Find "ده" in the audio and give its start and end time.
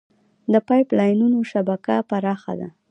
2.59-2.69